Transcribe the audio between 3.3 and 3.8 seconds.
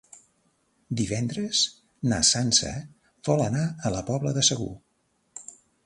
vol anar